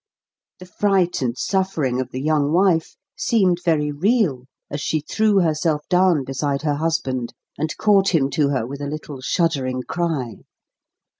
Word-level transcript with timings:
The 0.57 0.65
fright 0.65 1.21
and 1.21 1.37
suffering 1.37 2.01
of 2.01 2.09
the 2.09 2.21
young 2.23 2.51
wife 2.51 2.95
seemed 3.15 3.59
very 3.63 3.91
real 3.91 4.45
as 4.67 4.81
she 4.81 4.99
threw 4.99 5.41
herself 5.41 5.87
down 5.89 6.23
beside 6.25 6.63
her 6.63 6.77
husband 6.77 7.35
and 7.55 7.77
caught 7.77 8.09
him 8.15 8.31
to 8.31 8.49
her 8.49 8.65
with 8.65 8.81
a 8.81 8.87
little 8.89 9.21
shuddering 9.21 9.83
cry. 9.83 10.37